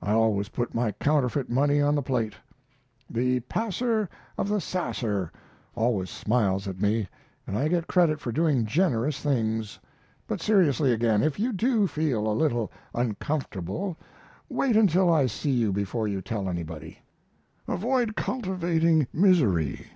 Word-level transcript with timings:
I 0.00 0.12
always 0.12 0.48
put 0.48 0.74
my 0.74 0.92
counterfeit 0.92 1.50
money 1.50 1.78
on 1.78 1.94
the 1.94 2.00
plate. 2.00 2.32
"The 3.10 3.40
passer 3.40 4.08
of 4.38 4.48
the 4.48 4.62
sasser" 4.62 5.30
always 5.74 6.08
smiles 6.08 6.66
at 6.66 6.80
me 6.80 7.06
and 7.46 7.54
I 7.54 7.68
get 7.68 7.86
credit 7.86 8.18
for 8.18 8.32
doing 8.32 8.64
generous 8.64 9.20
things. 9.20 9.78
But 10.26 10.40
seriously 10.40 10.90
again, 10.90 11.22
if 11.22 11.38
you 11.38 11.52
do 11.52 11.86
feel 11.86 12.26
a 12.26 12.32
little 12.32 12.72
uncomfortable 12.94 13.98
wait 14.48 14.74
until 14.74 15.12
I 15.12 15.26
see 15.26 15.50
you 15.52 15.70
before 15.70 16.08
you 16.08 16.22
tell 16.22 16.48
anybody. 16.48 17.00
Avoid 17.68 18.16
cultivating 18.16 19.06
misery. 19.12 19.88